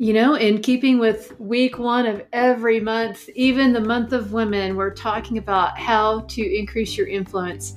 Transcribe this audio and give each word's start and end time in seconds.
You 0.00 0.12
know, 0.12 0.34
in 0.34 0.62
keeping 0.62 1.00
with 1.00 1.38
week 1.40 1.80
one 1.80 2.06
of 2.06 2.22
every 2.32 2.78
month, 2.78 3.28
even 3.30 3.72
the 3.72 3.80
month 3.80 4.12
of 4.12 4.32
women, 4.32 4.76
we're 4.76 4.94
talking 4.94 5.38
about 5.38 5.76
how 5.76 6.20
to 6.20 6.56
increase 6.56 6.96
your 6.96 7.08
influence. 7.08 7.74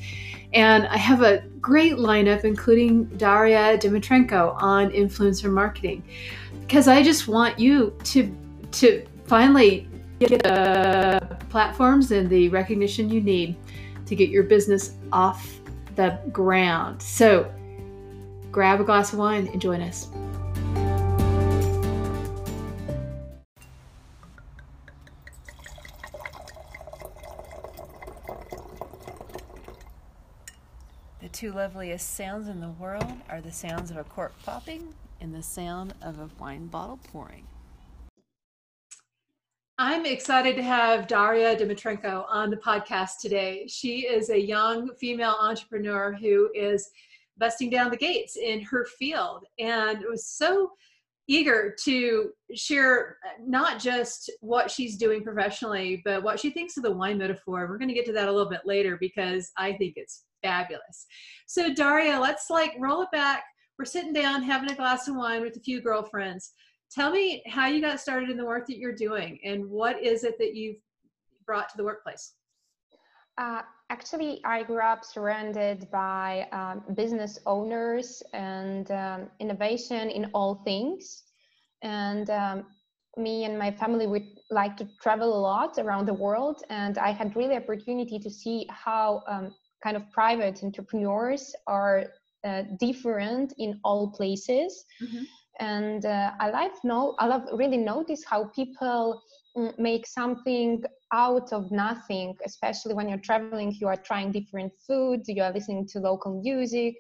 And 0.54 0.86
I 0.86 0.98
have 0.98 1.24
a 1.24 1.40
great 1.60 1.94
lineup, 1.94 2.44
including 2.44 3.06
Daria 3.18 3.76
Dimitrenko 3.76 4.56
on 4.62 4.92
influencer 4.92 5.52
marketing, 5.52 6.04
because 6.62 6.88
I 6.88 7.02
just 7.02 7.28
want 7.28 7.58
you 7.58 7.98
to 8.04 8.38
to 8.74 9.04
finally 9.26 9.88
get 10.20 10.44
the 10.44 11.38
platforms 11.50 12.12
and 12.12 12.30
the 12.30 12.50
recognition 12.50 13.10
you 13.10 13.22
need 13.22 13.56
to 14.06 14.16
get 14.16 14.30
your 14.30 14.44
business 14.44 14.94
off 15.12 15.60
the 15.96 16.20
ground. 16.32 17.02
So 17.02 17.52
grab 18.52 18.80
a 18.80 18.84
glass 18.84 19.12
of 19.12 19.18
wine 19.18 19.48
and 19.48 19.60
join 19.60 19.82
us. 19.82 20.08
Two 31.32 31.52
loveliest 31.52 32.16
sounds 32.16 32.48
in 32.48 32.60
the 32.60 32.70
world 32.70 33.14
are 33.30 33.42
the 33.42 33.52
sounds 33.52 33.90
of 33.90 33.98
a 33.98 34.04
cork 34.04 34.34
popping 34.44 34.94
and 35.22 35.34
the 35.34 35.42
sound 35.42 35.94
of 36.02 36.20
a 36.20 36.30
wine 36.40 36.68
bottle 36.68 37.00
pouring. 37.12 37.48
I'm 39.78 40.06
excited 40.06 40.56
to 40.58 40.64
have 40.64 41.08
Daria 41.08 41.56
Dimitrenko 41.56 42.26
on 42.30 42.50
the 42.50 42.58
podcast 42.58 43.20
today. 43.22 43.66
She 43.68 44.02
is 44.02 44.30
a 44.30 44.40
young 44.40 44.94
female 45.00 45.38
entrepreneur 45.42 46.14
who 46.14 46.50
is 46.54 46.90
busting 47.38 47.70
down 47.70 47.90
the 47.90 47.98
gates 47.98 48.36
in 48.36 48.62
her 48.62 48.86
field 49.00 49.46
and 49.58 50.04
was 50.10 50.28
so 50.28 50.72
eager 51.28 51.74
to 51.86 52.32
share 52.54 53.18
not 53.40 53.80
just 53.80 54.30
what 54.42 54.70
she's 54.70 54.98
doing 54.98 55.24
professionally, 55.24 56.02
but 56.04 56.22
what 56.22 56.40
she 56.40 56.52
thinks 56.52 56.78
of 56.78 56.84
the 56.84 56.92
wine 56.92 57.18
metaphor. 57.18 57.68
We're 57.68 57.78
going 57.78 57.88
to 57.88 57.96
get 57.96 58.06
to 58.08 58.14
that 58.14 58.28
a 58.28 58.32
little 58.32 58.50
bit 58.50 58.62
later 58.66 58.98
because 59.00 59.52
I 59.58 59.74
think 59.74 59.94
it's 59.96 60.26
fabulous. 60.44 61.06
So, 61.48 61.74
Daria, 61.74 62.20
let's 62.20 62.50
like 62.50 62.74
roll 62.80 63.02
it 63.02 63.12
back. 63.12 63.44
We're 63.78 63.86
sitting 63.86 64.14
down 64.14 64.44
having 64.44 64.72
a 64.72 64.76
glass 64.76 65.08
of 65.08 65.16
wine 65.16 65.42
with 65.42 65.56
a 65.56 65.60
few 65.60 65.82
girlfriends. 65.82 66.52
Tell 66.92 67.12
me 67.12 67.42
how 67.48 67.68
you 67.68 67.82
got 67.82 68.00
started 68.00 68.30
in 68.30 68.38
the 68.38 68.46
work 68.46 68.68
that 68.68 68.78
you're 68.78 68.96
doing 68.96 69.40
and 69.44 69.66
what 69.70 70.04
is 70.04 70.24
it 70.24 70.38
that 70.40 70.56
you've 70.56 70.76
brought 71.46 71.70
to 71.70 71.78
the 71.78 71.84
workplace? 71.84 72.34
Uh, 73.38 73.62
actually, 73.90 74.42
I 74.46 74.64
grew 74.64 74.82
up 74.82 75.04
surrounded 75.06 75.90
by 75.92 76.48
um, 76.52 76.84
business 76.96 77.40
owners 77.46 78.22
and 78.34 78.92
um, 78.92 79.30
innovation 79.40 80.10
in 80.10 80.30
all 80.34 80.62
things. 80.66 81.24
And 81.82 82.30
um, 82.30 82.66
me 83.18 83.46
and 83.46 83.58
my 83.58 83.72
family 83.72 84.08
would 84.08 84.28
like 84.50 84.78
to 84.78 84.88
travel 85.02 85.36
a 85.36 85.42
lot 85.42 85.78
around 85.78 86.06
the 86.08 86.14
world. 86.14 86.64
And 86.70 86.98
I 86.98 87.12
had 87.12 87.36
really 87.36 87.56
opportunity 87.56 88.20
to 88.20 88.30
see 88.30 88.68
how 88.70 89.24
um, 89.28 89.54
kind 89.84 89.98
of 89.98 90.10
private 90.12 90.64
entrepreneurs 90.64 91.56
are 91.68 92.06
uh, 92.44 92.64
different 92.80 93.54
in 93.58 93.80
all 93.84 94.12
places. 94.12 94.86
Mm-hmm. 95.02 95.24
And 95.60 96.06
uh, 96.06 96.32
I 96.40 96.50
love 96.50 96.72
no, 96.84 97.16
I 97.20 97.28
love 97.28 97.44
really 97.54 97.78
notice 97.78 98.24
how 98.26 98.46
people 98.46 99.22
mm, 99.56 99.78
make 99.78 100.08
something 100.08 100.84
out 101.14 101.52
of 101.54 101.72
nothing, 101.72 102.36
especially 102.46 102.94
when 102.94 103.10
you're 103.10 103.20
traveling. 103.20 103.76
You 103.80 103.88
are 103.88 103.98
trying 103.98 104.32
different 104.32 104.72
foods, 104.88 105.28
you 105.28 105.44
are 105.44 105.54
listening 105.54 105.88
to 105.90 106.00
local 106.00 106.42
music, 106.42 106.96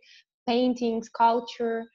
paintings, 0.47 1.09
culture. 1.09 1.85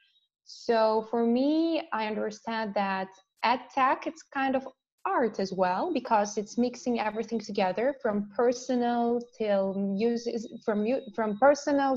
So 0.44 1.06
for 1.10 1.24
me, 1.24 1.82
I 1.92 2.06
understand 2.06 2.72
that 2.74 3.08
at 3.42 3.70
tech 3.74 4.06
it's 4.06 4.22
kind 4.22 4.56
of 4.56 4.66
art 5.06 5.38
as 5.40 5.52
well 5.52 5.92
because 5.92 6.36
it's 6.36 6.58
mixing 6.58 7.00
everything 7.00 7.38
together 7.38 7.94
from 8.02 8.28
personal 8.36 9.20
till 9.38 9.74
music 9.74 10.34
from 10.64 10.86
from 11.14 11.38
personal 11.38 11.96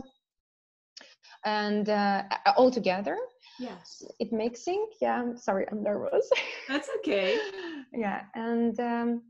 and 1.46 1.90
uh, 1.90 2.24
all 2.56 2.72
together. 2.72 3.18
Yes. 3.59 4.03
It 4.19 4.31
mixing 4.31 4.88
yeah 5.02 5.19
I'm 5.22 5.38
sorry 5.38 5.66
i'm 5.72 5.84
nervous. 5.84 6.30
That's 6.68 6.90
okay. 7.00 7.38
Yeah 7.92 8.22
and 8.36 8.80
um, 8.80 9.24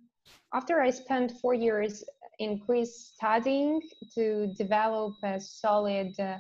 after 0.54 0.82
i 0.82 0.90
spent 0.90 1.32
four 1.42 1.54
years 1.54 2.04
in 2.40 2.58
greece 2.66 3.12
studying 3.16 3.82
to 4.16 4.54
develop 4.58 5.14
a 5.24 5.40
solid 5.40 6.12
uh, 6.20 6.38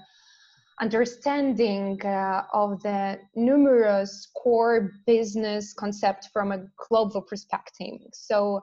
understanding 0.81 2.01
uh, 2.06 2.44
of 2.53 2.81
the 2.81 3.19
numerous 3.35 4.29
core 4.35 4.91
business 5.06 5.73
concepts 5.73 6.28
from 6.31 6.51
a 6.51 6.66
global 6.88 7.22
perspective. 7.22 8.00
So, 8.13 8.62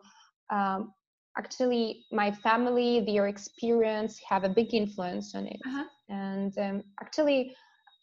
um, 0.51 0.93
actually, 1.37 2.05
my 2.13 2.31
family, 2.31 3.01
their 3.01 3.29
experience 3.29 4.19
have 4.29 4.45
a 4.45 4.49
big 4.49 4.73
influence 4.73 5.35
on 5.35 5.47
it. 5.47 5.61
Uh-huh. 5.67 5.85
And 6.09 6.59
um, 6.59 6.83
actually, 7.01 7.55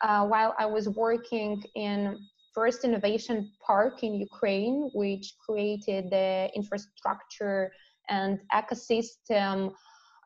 uh, 0.02 0.26
while 0.28 0.54
I 0.60 0.66
was 0.66 0.90
working 0.90 1.64
in 1.76 2.20
first 2.54 2.84
innovation 2.84 3.52
park 3.66 4.04
in 4.04 4.14
Ukraine, 4.14 4.92
which 4.94 5.34
created 5.44 6.12
the 6.12 6.50
infrastructure 6.56 7.72
and 8.10 8.40
ecosystem 8.54 9.74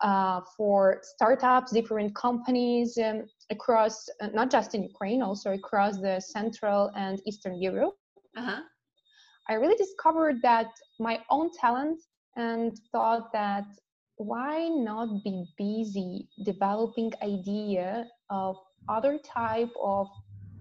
uh, 0.01 0.41
for 0.55 0.99
startups, 1.03 1.71
different 1.71 2.13
companies 2.15 2.97
um, 2.97 3.23
across, 3.49 4.09
uh, 4.21 4.27
not 4.33 4.51
just 4.51 4.75
in 4.75 4.83
Ukraine, 4.83 5.21
also 5.21 5.53
across 5.53 5.99
the 5.99 6.19
Central 6.19 6.91
and 6.95 7.21
Eastern 7.25 7.61
Europe. 7.61 7.95
Uh-huh. 8.35 8.61
I 9.49 9.53
really 9.53 9.75
discovered 9.75 10.41
that 10.41 10.67
my 10.99 11.19
own 11.29 11.49
talent 11.51 12.01
and 12.35 12.77
thought 12.91 13.31
that 13.33 13.65
why 14.17 14.67
not 14.67 15.23
be 15.23 15.45
busy 15.57 16.27
developing 16.43 17.11
idea 17.23 18.07
of 18.29 18.57
other 18.89 19.19
type 19.19 19.71
of 19.81 20.07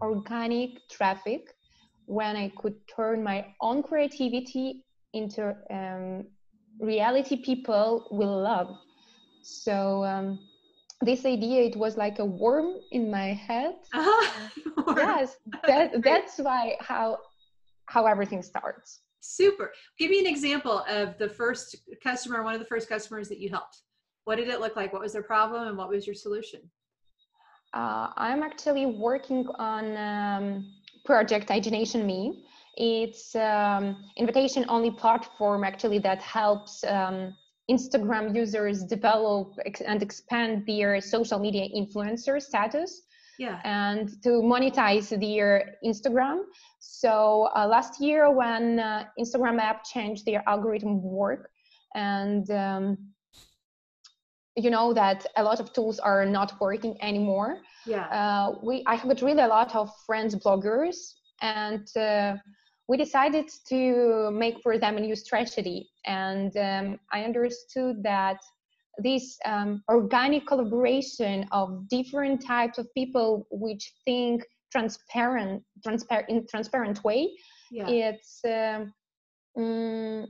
organic 0.01 0.71
traffic 0.91 1.55
when 2.05 2.37
I 2.37 2.53
could 2.57 2.75
turn 2.87 3.23
my 3.23 3.47
own 3.61 3.83
creativity 3.83 4.85
into 5.15 5.57
um, 5.71 6.27
reality 6.79 7.43
people 7.43 8.07
will 8.11 8.43
love 8.43 8.69
so 9.43 10.05
um, 10.05 10.39
this 11.03 11.25
idea 11.27 11.63
it 11.63 11.77
was 11.77 11.97
like 11.97 12.19
a 12.19 12.25
worm 12.25 12.75
in 12.91 13.11
my 13.11 13.33
head. 13.33 13.75
Uh-huh. 14.79 14.95
yes 14.97 15.37
that, 15.67 16.03
that's 16.03 16.39
why 16.39 16.77
how 16.81 17.19
how 17.87 18.07
everything 18.07 18.43
starts. 18.43 19.01
Super. 19.21 19.73
Give 19.99 20.11
me 20.11 20.21
an 20.21 20.27
example 20.27 20.85
of 20.89 21.19
the 21.19 21.29
first 21.29 21.77
customer 22.03 22.43
one 22.43 22.55
of 22.55 22.61
the 22.61 22.67
first 22.67 22.89
customers 22.89 23.29
that 23.29 23.39
you 23.39 23.49
helped. 23.49 23.83
What 24.25 24.37
did 24.37 24.49
it 24.49 24.61
look 24.61 24.77
like? 24.77 24.93
What 24.93 25.03
was 25.03 25.13
their 25.13 25.23
problem 25.23 25.69
and 25.69 25.77
what 25.77 25.89
was 25.89 26.07
your 26.07 26.15
solution? 26.15 26.61
Uh, 27.75 28.09
i'm 28.17 28.43
actually 28.43 28.87
working 28.87 29.47
on 29.59 29.85
um, 29.97 30.73
project 31.05 31.51
imagination 31.51 32.07
me. 32.07 32.45
It's 32.77 33.35
um, 33.35 33.97
invitation 34.17 34.65
only 34.69 34.91
platform 34.91 35.65
actually 35.65 35.99
that 36.01 36.21
helps 36.21 36.85
um, 36.85 37.35
Instagram 37.71 38.35
users 38.35 38.85
develop 38.85 39.55
and 39.85 40.03
expand 40.03 40.65
their 40.67 41.01
social 41.01 41.39
media 41.39 41.69
influencer 41.75 42.41
status 42.41 43.03
yeah. 43.39 43.61
and 43.65 44.23
to 44.23 44.41
monetize 44.43 45.09
their 45.09 45.75
Instagram. 45.85 46.43
So 46.79 47.49
uh, 47.57 47.67
last 47.67 48.01
year, 48.01 48.31
when 48.31 48.79
uh, 48.79 49.05
Instagram 49.19 49.59
app 49.61 49.85
changed 49.85 50.25
their 50.25 50.43
algorithm 50.47 51.03
work, 51.03 51.51
and 51.95 52.49
um, 52.51 52.99
you 54.57 54.71
know 54.71 54.93
that 54.95 55.27
a 55.37 55.43
lot 55.43 55.61
of 55.61 55.73
tools 55.73 55.99
are 55.99 56.25
not 56.25 56.61
working 56.61 56.97
anymore. 57.03 57.59
Yeah. 57.85 58.07
Uh, 58.07 58.59
we 58.63 58.83
I 58.87 58.97
have 58.97 59.23
really 59.23 59.43
a 59.43 59.49
lot 59.49 59.75
of 59.75 59.91
friends 60.07 60.35
bloggers, 60.35 60.97
and 61.43 61.87
uh, 61.97 62.37
we 62.89 62.97
decided 62.97 63.51
to 63.69 64.31
make 64.33 64.57
for 64.63 64.79
them 64.79 64.97
a 64.97 65.01
new 65.01 65.17
strategy. 65.17 65.89
And 66.05 66.57
um, 66.57 67.01
I 67.13 67.25
understood 67.25 68.03
that 68.05 68.39
this 68.99 69.39
um, 69.45 69.83
organic 69.89 70.47
collaboration 70.47 71.47
of 71.53 71.89
different 71.89 72.47
types 72.47 72.79
of 72.79 72.93
people 72.95 73.47
which 73.51 73.93
think 74.05 74.45
transparent, 74.71 75.63
transparent 75.83 76.29
in 76.29 76.47
transparent 76.47 77.03
way, 77.05 77.31
yeah. 77.71 77.89
it's 77.89 78.41
um, 78.45 78.93
mm, 79.59 80.27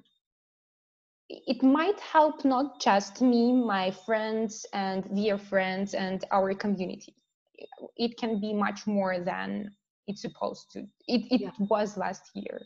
it 1.28 1.62
might 1.62 1.98
help 2.00 2.44
not 2.44 2.80
just 2.80 3.20
me, 3.20 3.52
my 3.52 3.90
friends, 3.90 4.64
and 4.72 5.04
dear 5.14 5.38
friends, 5.38 5.94
and 5.94 6.24
our 6.30 6.54
community. 6.54 7.14
It 7.96 8.16
can 8.16 8.40
be 8.40 8.52
much 8.52 8.86
more 8.86 9.18
than 9.18 9.70
it's 10.06 10.22
supposed 10.22 10.70
to. 10.72 10.80
It, 11.08 11.22
it 11.30 11.40
yeah. 11.40 11.50
was 11.58 11.96
last 11.96 12.30
year. 12.34 12.60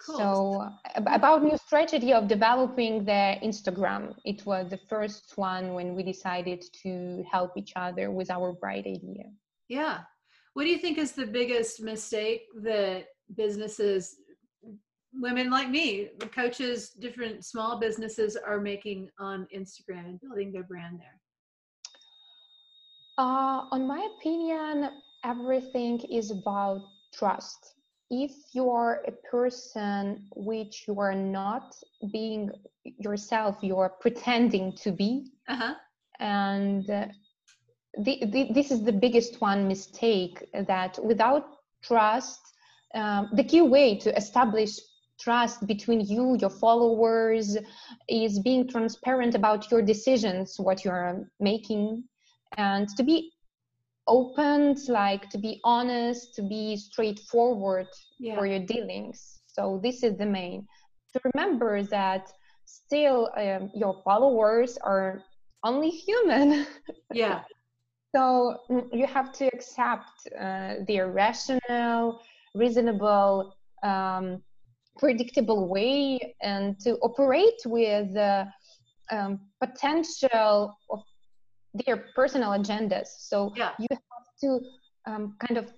Cool. 0.00 0.16
so 0.16 0.70
about 0.94 1.42
new 1.42 1.56
strategy 1.56 2.12
of 2.12 2.28
developing 2.28 3.04
the 3.04 3.36
instagram. 3.42 4.14
It 4.24 4.46
was 4.46 4.70
the 4.70 4.78
first 4.88 5.32
one 5.36 5.74
when 5.74 5.96
we 5.96 6.04
decided 6.04 6.64
to 6.84 7.24
help 7.30 7.56
each 7.56 7.72
other 7.74 8.12
with 8.12 8.30
our 8.30 8.52
bright 8.52 8.86
idea. 8.86 9.24
Yeah. 9.68 10.00
What 10.54 10.64
do 10.64 10.70
you 10.70 10.78
think 10.78 10.98
is 10.98 11.12
the 11.12 11.26
biggest 11.26 11.82
mistake 11.82 12.42
that 12.62 13.06
businesses 13.36 14.16
women 15.14 15.50
like 15.50 15.68
me 15.68 16.10
coaches 16.32 16.90
different 16.90 17.44
small 17.44 17.80
businesses 17.80 18.36
are 18.36 18.60
making 18.60 19.08
on 19.18 19.48
instagram 19.54 20.04
and 20.06 20.20
building 20.20 20.52
their 20.52 20.62
brand 20.62 21.00
there? 21.00 21.18
Uh, 23.18 23.66
on 23.72 23.88
my 23.88 24.06
opinion 24.16 24.90
everything 25.28 26.00
is 26.10 26.30
about 26.30 26.80
trust 27.12 27.74
if 28.10 28.32
you 28.54 28.70
are 28.70 29.02
a 29.06 29.12
person 29.30 30.26
which 30.34 30.84
you 30.88 30.98
are 30.98 31.14
not 31.14 31.76
being 32.10 32.50
yourself 32.84 33.56
you're 33.60 33.92
pretending 34.00 34.72
to 34.74 34.90
be 34.90 35.30
uh-huh. 35.48 35.74
and 36.20 36.88
uh, 36.90 37.06
the, 38.04 38.22
the, 38.32 38.50
this 38.52 38.70
is 38.70 38.82
the 38.82 38.92
biggest 38.92 39.40
one 39.40 39.68
mistake 39.68 40.44
that 40.66 40.98
without 41.04 41.44
trust 41.82 42.40
um, 42.94 43.28
the 43.34 43.44
key 43.44 43.60
way 43.60 43.98
to 43.98 44.16
establish 44.16 44.78
trust 45.20 45.66
between 45.66 46.00
you 46.00 46.38
your 46.40 46.54
followers 46.64 47.58
is 48.08 48.38
being 48.38 48.66
transparent 48.66 49.34
about 49.34 49.70
your 49.70 49.82
decisions 49.82 50.58
what 50.58 50.84
you're 50.84 51.28
making 51.40 52.02
and 52.56 52.88
to 52.96 53.02
be 53.02 53.32
open 54.08 54.76
like 54.88 55.28
to 55.30 55.38
be 55.38 55.60
honest 55.64 56.34
to 56.34 56.42
be 56.42 56.76
straightforward 56.76 57.86
yeah. 58.18 58.36
for 58.36 58.46
your 58.46 58.60
dealings. 58.60 59.40
So 59.46 59.80
this 59.82 60.02
is 60.02 60.16
the 60.16 60.26
main. 60.26 60.66
To 61.12 61.20
remember 61.32 61.82
that 61.84 62.32
still 62.64 63.30
um, 63.36 63.70
your 63.74 64.02
followers 64.04 64.78
are 64.78 65.22
only 65.64 65.90
human. 65.90 66.66
Yeah. 67.12 67.40
So 68.14 68.58
mm, 68.70 68.86
you 68.92 69.06
have 69.06 69.32
to 69.32 69.46
accept 69.46 70.28
uh, 70.38 70.74
their 70.86 71.10
rational 71.10 72.20
reasonable 72.54 73.54
um, 73.82 74.42
predictable 74.98 75.68
way 75.68 76.34
and 76.42 76.78
to 76.80 76.96
operate 76.96 77.60
with 77.64 78.12
the 78.14 78.46
um, 79.10 79.40
potential 79.60 80.76
of 80.90 81.00
their 81.74 81.96
personal 82.14 82.50
agendas. 82.50 83.08
So 83.18 83.52
yeah. 83.56 83.72
you 83.78 83.86
have 83.90 84.00
to 84.42 84.60
um, 85.06 85.36
kind 85.46 85.58
of 85.58 85.72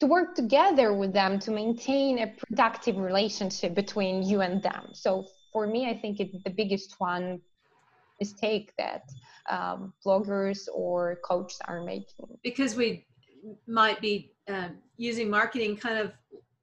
to 0.00 0.06
work 0.06 0.34
together 0.34 0.92
with 0.92 1.12
them 1.12 1.38
to 1.38 1.50
maintain 1.50 2.18
a 2.18 2.26
productive 2.26 2.96
relationship 2.96 3.74
between 3.74 4.22
you 4.22 4.40
and 4.40 4.62
them. 4.62 4.88
So 4.92 5.24
for 5.54 5.66
me 5.66 5.88
i 5.88 5.96
think 5.96 6.20
it's 6.20 6.36
the 6.42 6.50
biggest 6.50 6.96
one 6.98 7.40
mistake 8.20 8.72
that 8.76 9.04
um, 9.50 9.92
bloggers 10.04 10.68
or 10.72 11.18
coaches 11.24 11.60
are 11.66 11.82
making. 11.82 12.38
Because 12.42 12.76
we 12.76 13.06
might 13.66 14.00
be 14.00 14.32
um, 14.48 14.76
using 14.96 15.30
marketing 15.30 15.76
kind 15.76 15.98
of 15.98 16.12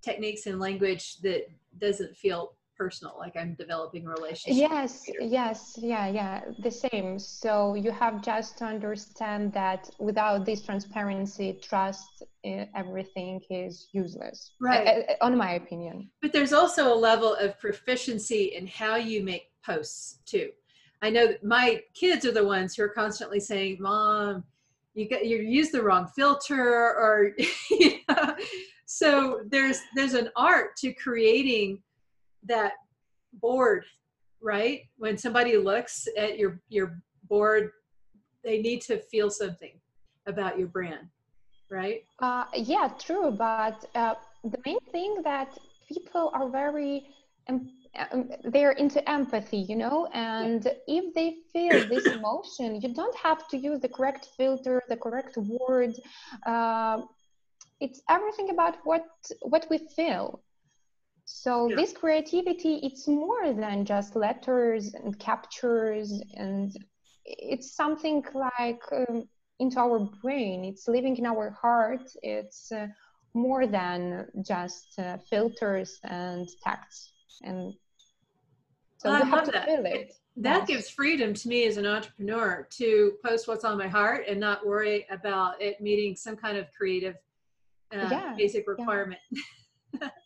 techniques 0.01 0.45
and 0.45 0.59
language 0.59 1.18
that 1.21 1.47
doesn't 1.80 2.15
feel 2.18 2.54
personal 2.81 3.16
like 3.25 3.36
i'm 3.42 3.54
developing 3.63 4.04
relationships 4.06 4.57
yes 4.69 4.92
yes 5.39 5.60
yeah 5.92 6.07
yeah 6.19 6.42
the 6.60 6.72
same. 6.72 7.19
So 7.19 7.75
you 7.75 7.92
have 7.92 8.22
just 8.22 8.57
to 8.60 8.66
understand 8.66 9.54
that 9.54 9.89
without 10.00 10.45
this 10.45 10.62
transparency 10.62 11.60
trust 11.62 12.24
eh, 12.44 12.66
everything 12.75 13.42
is 13.50 13.89
useless 13.94 14.51
right. 14.60 15.06
uh, 15.10 15.25
on 15.25 15.38
my 15.38 15.54
opinion. 15.54 16.10
But 16.22 16.33
there's 16.33 16.54
also 16.54 16.94
a 16.94 16.98
level 17.10 17.36
of 17.36 17.60
proficiency 17.60 18.44
in 18.57 18.68
how 18.68 18.95
you 18.95 19.24
make 19.24 19.45
posts 19.66 20.19
too. 20.25 20.50
I 21.01 21.10
know 21.10 21.28
that 21.28 21.44
my 21.44 21.81
kids 21.94 22.25
are 22.25 22.31
the 22.31 22.45
ones 22.45 22.75
who 22.75 22.83
are 22.83 22.89
constantly 22.89 23.39
saying 23.39 23.78
mom 23.80 24.44
you 24.94 25.07
got 25.07 25.25
you 25.25 25.38
use 25.38 25.69
the 25.72 25.81
wrong 25.81 26.07
filter 26.16 26.63
or 27.04 27.31
you 27.69 28.00
know. 28.10 28.36
So 28.86 29.42
there's 29.48 29.80
there's 29.95 30.16
an 30.16 30.30
art 30.36 30.75
to 30.78 30.94
creating 30.94 31.80
that 32.48 32.74
board 33.34 33.86
right? 34.42 34.82
When 34.98 35.18
somebody 35.18 35.58
looks 35.58 36.08
at 36.18 36.38
your 36.38 36.60
your 36.70 37.00
board 37.30 37.70
they 38.44 38.62
need 38.62 38.82
to 38.82 38.98
feel 38.98 39.30
something 39.30 39.80
about 40.28 40.58
your 40.58 40.68
brand 40.68 41.08
right? 41.70 42.04
Uh, 42.20 42.46
yeah 42.56 42.90
true 43.00 43.32
but 43.32 43.86
uh, 43.96 44.16
the 44.44 44.60
main 44.66 44.80
thing 44.92 45.22
that 45.24 45.58
people 45.88 46.32
are 46.34 46.50
very 46.50 47.08
um, 47.48 47.70
they're 48.46 48.72
into 48.72 49.08
empathy 49.10 49.58
you 49.58 49.76
know? 49.76 50.08
And 50.14 50.66
if 50.88 51.14
they 51.14 51.36
feel 51.54 51.88
this 51.94 52.06
emotion 52.08 52.82
you 52.82 52.94
don't 52.94 53.18
have 53.18 53.48
to 53.50 53.58
use 53.58 53.80
the 53.80 53.90
correct 53.90 54.28
filter 54.38 54.82
the 54.90 54.98
correct 54.98 55.38
word 55.38 55.94
uh, 56.46 57.02
it's 57.80 58.02
everything 58.10 58.50
about 58.50 58.76
what 58.84 59.06
what 59.42 59.66
we 59.70 59.78
feel 59.96 60.42
so 61.33 61.69
yeah. 61.69 61.75
this 61.75 61.94
creativity 61.94 62.75
it's 62.83 63.07
more 63.07 63.54
than 63.54 63.86
just 63.86 64.16
letters 64.16 64.94
and 64.94 65.18
captures 65.19 66.22
and 66.36 66.75
it's 67.25 67.75
something 67.75 68.24
like 68.33 68.81
um, 68.92 69.24
into 69.60 69.80
our 69.80 70.00
brain 70.22 70.66
it's 70.66 70.88
living 70.88 71.16
in 71.18 71.25
our 71.25 71.51
heart 71.51 72.12
it's 72.22 72.72
uh, 72.72 72.88
more 73.33 73.66
than 73.66 74.28
just 74.45 75.00
uh, 75.00 75.18
filters 75.30 76.00
and 76.04 76.48
texts 76.63 77.13
and 77.44 77.74
so 78.98 79.10
well, 79.10 79.25
have 79.25 79.45
to 79.45 79.51
that. 79.51 79.66
feel 79.66 79.86
it 79.86 80.13
that 80.38 80.60
yes. 80.60 80.68
gives 80.68 80.89
freedom 80.89 81.33
to 81.33 81.48
me 81.48 81.66
as 81.66 81.78
an 81.78 81.86
entrepreneur 81.86 82.68
to 82.72 83.13
post 83.25 83.48
what's 83.48 83.66
on 83.66 83.78
my 83.78 83.88
heart 83.88 84.24
and 84.28 84.39
not 84.39 84.66
worry 84.66 85.06
about 85.10 85.62
it 85.62 85.80
meeting 85.81 86.16
some 86.16 86.36
kind 86.36 86.57
of 86.57 86.66
creative 86.72 87.16
uh, 87.94 88.07
yeah, 88.10 88.33
basic 88.38 88.68
requirement. 88.68 89.19
Yeah. 90.00 90.10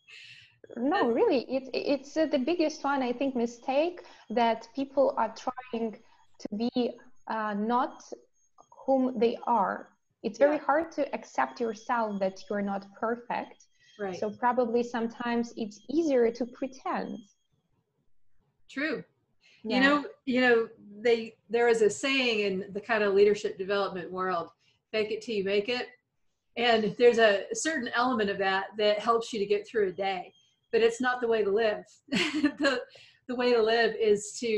no, 0.78 1.12
really, 1.12 1.46
it's 1.50 1.70
it's 1.74 2.18
uh, 2.18 2.26
the 2.26 2.40
biggest 2.40 2.84
one 2.84 3.02
I 3.02 3.12
think 3.12 3.36
mistake 3.36 4.02
that 4.30 4.68
people 4.76 5.14
are 5.18 5.34
trying 5.36 5.98
to 6.40 6.48
be 6.56 6.92
uh, 7.28 7.54
not 7.54 8.04
whom 8.86 9.18
they 9.20 9.38
are. 9.48 9.90
It's 10.24 10.38
very 10.38 10.56
yeah. 10.58 10.64
hard 10.64 10.92
to 10.94 11.14
accept 11.14 11.60
yourself 11.60 12.20
that 12.20 12.44
you're 12.50 12.62
not 12.62 12.86
perfect. 13.00 13.66
Right. 14.00 14.20
So 14.20 14.30
probably 14.30 14.84
sometimes 14.84 15.54
it's 15.56 15.80
easier 15.90 16.32
to 16.32 16.46
pretend. 16.46 17.20
True. 18.70 19.04
Yeah. 19.64 19.76
You 19.76 19.84
know, 19.84 20.06
you 20.26 20.42
know, 20.42 20.68
they 21.02 21.36
there 21.50 21.68
is 21.68 21.82
a 21.82 21.90
saying 21.90 22.40
in 22.40 22.74
the 22.74 22.82
kind 22.82 23.04
of 23.04 23.14
leadership 23.14 23.58
development 23.58 24.12
world, 24.12 24.50
fake 24.92 25.12
it 25.12 25.22
till 25.22 25.36
you 25.36 25.44
make 25.44 25.70
it 25.70 25.88
and 26.58 26.96
there's 26.98 27.18
a 27.18 27.44
certain 27.54 27.90
element 27.94 28.30
of 28.30 28.38
that 28.38 28.68
that 28.78 29.00
helps 29.00 29.34
you 29.34 29.40
to 29.40 29.46
get 29.46 29.68
through 29.68 29.90
a 29.90 29.92
day 29.92 30.34
but 30.76 30.84
it's 30.84 31.00
not 31.00 31.22
the 31.22 31.28
way 31.34 31.42
to 31.42 31.50
live. 31.50 31.86
The 32.60 32.82
the 33.30 33.36
way 33.42 33.54
to 33.54 33.64
live 33.76 33.92
is 34.12 34.38
to 34.42 34.52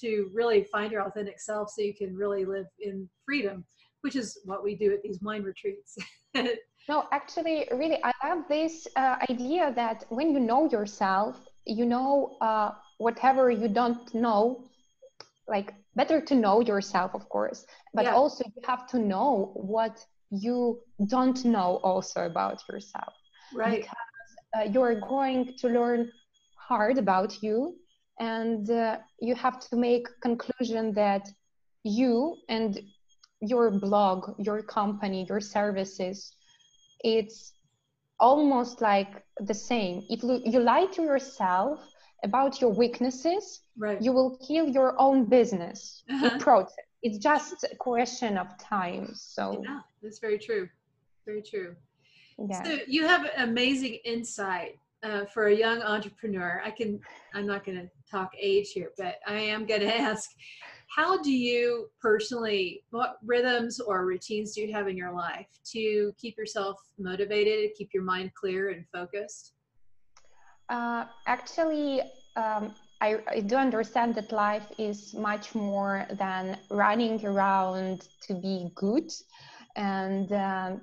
to 0.00 0.30
really 0.32 0.62
find 0.74 0.92
your 0.92 1.02
authentic 1.08 1.38
self 1.40 1.64
so 1.70 1.82
you 1.82 1.94
can 2.02 2.14
really 2.22 2.44
live 2.44 2.68
in 2.88 3.08
freedom 3.26 3.56
which 4.02 4.16
is 4.22 4.28
what 4.50 4.60
we 4.66 4.72
do 4.84 4.88
at 4.96 5.02
these 5.02 5.20
mind 5.28 5.44
retreats. 5.44 5.92
No 6.88 6.98
actually 7.18 7.58
really 7.80 7.98
i 8.10 8.12
love 8.24 8.42
this 8.58 8.74
uh, 9.02 9.16
idea 9.32 9.64
that 9.82 9.98
when 10.16 10.28
you 10.34 10.40
know 10.50 10.62
yourself 10.76 11.34
you 11.78 11.84
know 11.94 12.10
uh, 12.48 12.70
whatever 13.06 13.44
you 13.62 13.68
don't 13.80 14.04
know 14.24 14.42
like 15.54 15.68
better 16.00 16.18
to 16.28 16.34
know 16.44 16.56
yourself 16.72 17.10
of 17.20 17.24
course 17.34 17.60
but 17.96 18.04
yeah. 18.04 18.18
also 18.18 18.40
you 18.54 18.62
have 18.72 18.82
to 18.92 18.98
know 19.12 19.50
what 19.74 19.94
you 20.30 20.56
don't 21.16 21.44
know 21.44 21.70
also 21.88 22.20
about 22.32 22.58
yourself. 22.68 23.14
Right. 23.54 23.82
Because 23.82 24.06
uh, 24.56 24.64
you're 24.64 25.00
going 25.00 25.54
to 25.58 25.68
learn 25.68 26.10
hard 26.56 26.98
about 26.98 27.42
you 27.42 27.76
and 28.18 28.70
uh, 28.70 28.98
you 29.20 29.34
have 29.34 29.60
to 29.60 29.76
make 29.76 30.06
conclusion 30.20 30.92
that 30.92 31.28
you 31.84 32.36
and 32.48 32.80
your 33.40 33.70
blog 33.70 34.34
your 34.38 34.62
company 34.62 35.26
your 35.28 35.40
services 35.40 36.32
it's 37.04 37.52
almost 38.18 38.80
like 38.80 39.22
the 39.40 39.54
same. 39.54 40.02
If 40.08 40.22
you 40.22 40.60
lie 40.60 40.86
to 40.86 41.02
yourself 41.02 41.80
about 42.24 42.60
your 42.60 42.70
weaknesses 42.70 43.60
right. 43.76 44.00
you 44.00 44.12
will 44.12 44.38
kill 44.38 44.68
your 44.68 44.98
own 44.98 45.26
business. 45.26 46.02
Uh-huh. 46.10 46.38
process 46.38 46.74
it's 47.02 47.18
just 47.18 47.62
a 47.64 47.76
question 47.76 48.38
of 48.38 48.48
time 48.58 49.10
so. 49.14 49.60
Yeah 49.62 49.80
that's 50.02 50.18
very 50.18 50.38
true. 50.38 50.68
Very 51.26 51.42
true 51.42 51.76
yeah. 52.48 52.62
so 52.62 52.78
you 52.86 53.06
have 53.06 53.28
amazing 53.38 53.98
insight 54.04 54.78
uh, 55.02 55.24
for 55.26 55.46
a 55.48 55.54
young 55.54 55.82
entrepreneur. 55.82 56.62
I 56.64 56.70
can 56.70 57.00
i'm 57.34 57.46
not 57.46 57.64
going 57.64 57.78
to 57.78 57.88
talk 58.10 58.32
age 58.40 58.70
here 58.70 58.90
but 58.96 59.16
i 59.26 59.34
am 59.34 59.66
going 59.66 59.80
to 59.90 59.94
ask 59.94 60.30
how 60.94 61.20
do 61.20 61.32
you 61.32 61.88
personally 62.00 62.84
what 62.90 63.18
rhythms 63.24 63.80
or 63.80 64.06
routines 64.06 64.54
do 64.54 64.60
you 64.62 64.72
have 64.72 64.88
in 64.88 64.96
your 64.96 65.12
life 65.12 65.48
to 65.72 66.12
keep 66.18 66.36
yourself 66.38 66.76
motivated 66.98 67.70
keep 67.76 67.90
your 67.92 68.02
mind 68.02 68.30
clear 68.34 68.70
and 68.70 68.84
focused? 68.92 69.52
Uh, 70.68 71.04
actually 71.26 72.00
um, 72.36 72.74
I, 73.00 73.18
I, 73.28 73.40
do 73.40 73.56
understand 73.56 74.14
that 74.14 74.32
life 74.32 74.66
is 74.78 75.14
much 75.14 75.54
more 75.54 76.06
than 76.12 76.58
running 76.70 77.24
around 77.24 78.08
to 78.22 78.34
be 78.34 78.70
good. 78.74 79.10
And 79.76 80.32
um, 80.32 80.80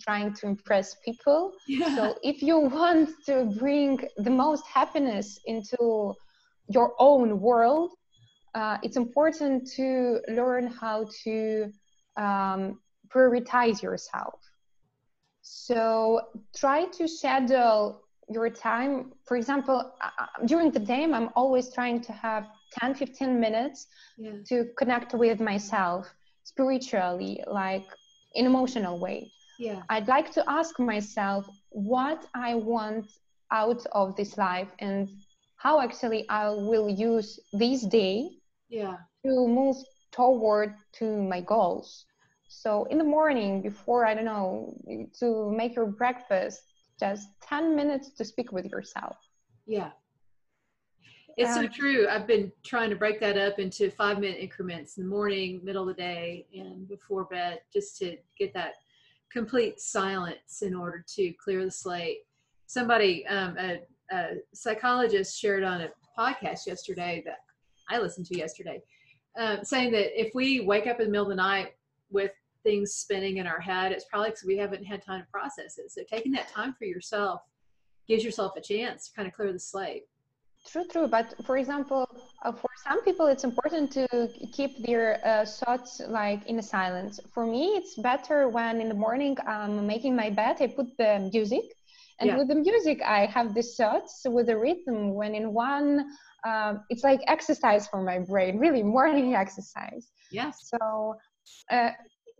trying 0.00 0.34
to 0.34 0.46
impress 0.46 0.96
people. 1.04 1.52
Yeah. 1.68 1.94
So 1.96 2.18
if 2.22 2.42
you 2.42 2.58
want 2.78 3.10
to 3.26 3.44
bring 3.58 4.00
the 4.18 4.30
most 4.30 4.66
happiness 4.66 5.38
into 5.46 6.14
your 6.68 6.94
own 6.98 7.40
world, 7.40 7.92
uh, 8.54 8.78
it's 8.82 8.96
important 8.96 9.70
to 9.76 10.20
learn 10.28 10.66
how 10.66 11.06
to 11.24 11.70
um, 12.16 12.80
prioritize 13.08 13.82
yourself. 13.82 14.40
So 15.42 16.20
try 16.56 16.86
to 16.86 17.06
schedule 17.06 18.02
your 18.28 18.50
time. 18.50 19.12
For 19.26 19.36
example, 19.36 19.92
uh, 20.00 20.26
during 20.46 20.70
the 20.70 20.80
day, 20.80 21.04
I'm 21.04 21.30
always 21.36 21.72
trying 21.72 22.00
to 22.02 22.12
have 22.12 22.46
10, 22.80 22.94
15 22.94 23.38
minutes 23.38 23.86
yeah. 24.18 24.32
to 24.48 24.66
connect 24.76 25.14
with 25.14 25.40
myself 25.40 26.12
spiritually, 26.42 27.42
like 27.46 27.86
in 28.34 28.46
emotional 28.46 28.98
way. 28.98 29.30
Yeah. 29.58 29.82
I'd 29.88 30.08
like 30.08 30.30
to 30.32 30.44
ask 30.48 30.78
myself 30.78 31.46
what 31.70 32.26
I 32.34 32.54
want 32.54 33.06
out 33.50 33.84
of 33.92 34.16
this 34.16 34.36
life 34.36 34.72
and 34.80 35.08
how 35.56 35.80
actually 35.80 36.28
I 36.28 36.50
will 36.50 36.88
use 36.88 37.40
this 37.52 37.82
day 37.82 38.30
yeah. 38.68 38.96
to 39.24 39.48
move 39.48 39.76
toward 40.12 40.74
to 40.98 41.22
my 41.22 41.40
goals. 41.40 42.04
So 42.48 42.84
in 42.84 42.98
the 42.98 43.04
morning 43.04 43.62
before 43.62 44.06
I 44.06 44.14
don't 44.14 44.24
know 44.24 44.76
to 45.20 45.50
make 45.50 45.74
your 45.74 45.86
breakfast, 45.86 46.60
just 46.98 47.28
10 47.42 47.74
minutes 47.76 48.10
to 48.10 48.24
speak 48.24 48.52
with 48.52 48.66
yourself. 48.66 49.16
Yeah. 49.66 49.90
It's 51.36 51.54
so 51.54 51.66
true. 51.66 52.08
I've 52.08 52.26
been 52.26 52.50
trying 52.64 52.88
to 52.88 52.96
break 52.96 53.20
that 53.20 53.36
up 53.36 53.58
into 53.58 53.90
five 53.90 54.20
minute 54.20 54.38
increments 54.40 54.96
in 54.96 55.04
the 55.04 55.10
morning, 55.10 55.60
middle 55.62 55.82
of 55.82 55.94
the 55.94 56.02
day, 56.02 56.46
and 56.54 56.88
before 56.88 57.24
bed, 57.24 57.60
just 57.70 57.98
to 57.98 58.16
get 58.38 58.54
that 58.54 58.76
complete 59.32 59.80
silence 59.80 60.62
in 60.62 60.74
order 60.74 61.04
to 61.14 61.32
clear 61.42 61.64
the 61.64 61.70
slate. 61.70 62.18
Somebody, 62.66 63.26
um, 63.26 63.56
a, 63.58 63.80
a 64.12 64.26
psychologist, 64.54 65.38
shared 65.38 65.64
on 65.64 65.82
a 65.82 65.88
podcast 66.18 66.66
yesterday 66.66 67.22
that 67.26 67.38
I 67.88 67.98
listened 67.98 68.26
to 68.26 68.38
yesterday, 68.38 68.82
um, 69.38 69.62
saying 69.62 69.92
that 69.92 70.18
if 70.18 70.34
we 70.34 70.60
wake 70.60 70.86
up 70.86 70.98
in 70.98 71.06
the 71.06 71.12
middle 71.12 71.26
of 71.26 71.30
the 71.30 71.36
night 71.36 71.74
with 72.10 72.32
things 72.62 72.94
spinning 72.94 73.36
in 73.36 73.46
our 73.46 73.60
head, 73.60 73.92
it's 73.92 74.06
probably 74.10 74.30
because 74.30 74.44
we 74.44 74.56
haven't 74.56 74.84
had 74.84 75.04
time 75.04 75.20
to 75.20 75.26
process 75.30 75.78
it. 75.78 75.90
So 75.90 76.02
taking 76.10 76.32
that 76.32 76.48
time 76.48 76.74
for 76.78 76.84
yourself 76.84 77.42
gives 78.08 78.24
yourself 78.24 78.52
a 78.56 78.60
chance 78.60 79.08
to 79.08 79.14
kind 79.14 79.28
of 79.28 79.34
clear 79.34 79.52
the 79.52 79.58
slate. 79.58 80.04
True, 80.66 80.84
true. 80.90 81.06
But 81.06 81.34
for 81.44 81.58
example, 81.58 82.08
some 82.76 83.02
people, 83.02 83.26
it's 83.26 83.44
important 83.44 83.90
to 83.92 84.28
keep 84.52 84.84
their 84.84 85.20
uh, 85.26 85.44
thoughts 85.44 86.00
like 86.08 86.46
in 86.46 86.58
a 86.58 86.62
silence. 86.62 87.18
For 87.32 87.46
me, 87.46 87.68
it's 87.76 87.94
better 87.96 88.48
when 88.48 88.80
in 88.80 88.88
the 88.88 88.94
morning 88.94 89.36
I'm 89.46 89.86
making 89.86 90.14
my 90.14 90.30
bed, 90.30 90.56
I 90.60 90.68
put 90.68 90.96
the 90.98 91.30
music, 91.32 91.64
and 92.20 92.28
yeah. 92.28 92.38
with 92.38 92.48
the 92.48 92.54
music, 92.54 93.02
I 93.02 93.26
have 93.26 93.54
the 93.54 93.62
thoughts 93.62 94.22
with 94.24 94.46
the 94.46 94.56
rhythm. 94.56 95.14
When 95.14 95.34
in 95.34 95.52
one, 95.52 96.06
um, 96.46 96.84
it's 96.88 97.04
like 97.04 97.20
exercise 97.26 97.86
for 97.88 98.02
my 98.02 98.18
brain, 98.18 98.58
really 98.64 98.82
morning 98.82 99.34
exercise. 99.34 100.10
Yes. 100.30 100.70
So 100.70 101.16
uh, 101.70 101.90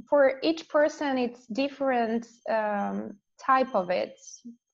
for 0.09 0.39
each 0.43 0.69
person, 0.69 1.19
it's 1.19 1.47
different 1.47 2.27
um, 2.49 3.17
type 3.39 3.75
of 3.75 3.91
it 3.91 4.19